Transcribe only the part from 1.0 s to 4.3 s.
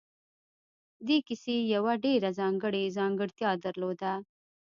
دې کيسې يوه ډېره ځانګړې ځانګړتيا درلوده.